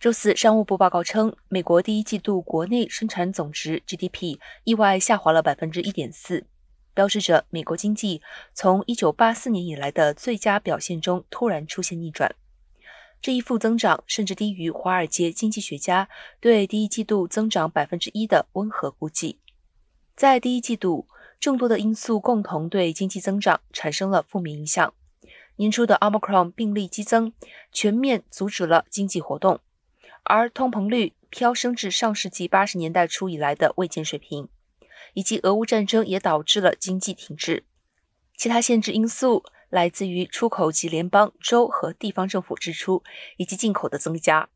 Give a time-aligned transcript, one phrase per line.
[0.00, 6.46] 周四，商务部报告称，美国第一季度国内生产总值 GDP 意外下滑了百分之一点四，
[6.94, 8.22] 标志着美国经济
[8.54, 12.32] 从一九八四年以来的最佳表现中突然出现逆转。
[13.20, 16.08] 这一负增长甚至低于华尔街经济学家
[16.38, 19.40] 对第一季度增长百分之一的温和估计。
[20.14, 21.08] 在第一季度，
[21.40, 24.94] 众多的因素共同对经济增长产生了负面影响。
[25.56, 27.32] 年初的 Omicron 病例激增
[27.72, 29.58] 全面阻止了经济活动。
[30.28, 34.48] 而通膨率飙升至上世纪八十年代初以来的未见水平，
[35.14, 37.64] 以及俄乌战争也导致了经济停滞。
[38.36, 43.02] 其他限制因素来自于出口及联邦、州和地方政府支出
[43.38, 44.50] 以及进口的增加。